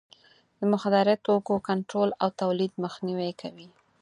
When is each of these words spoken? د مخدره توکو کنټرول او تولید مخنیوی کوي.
د 0.59 0.61
مخدره 0.73 1.13
توکو 1.25 1.53
کنټرول 1.69 2.09
او 2.21 2.29
تولید 2.41 2.71
مخنیوی 2.83 3.31
کوي. 3.41 3.67